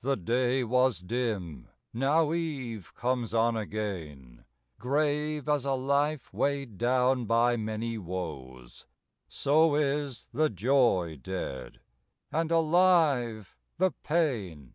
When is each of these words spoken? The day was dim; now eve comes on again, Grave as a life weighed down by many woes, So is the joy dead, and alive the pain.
The 0.00 0.16
day 0.16 0.64
was 0.64 1.00
dim; 1.00 1.68
now 1.92 2.32
eve 2.32 2.94
comes 2.94 3.34
on 3.34 3.54
again, 3.54 4.46
Grave 4.78 5.46
as 5.46 5.66
a 5.66 5.72
life 5.74 6.32
weighed 6.32 6.78
down 6.78 7.26
by 7.26 7.58
many 7.58 7.98
woes, 7.98 8.86
So 9.28 9.74
is 9.74 10.28
the 10.32 10.48
joy 10.48 11.18
dead, 11.22 11.80
and 12.32 12.50
alive 12.50 13.58
the 13.76 13.90
pain. 13.90 14.72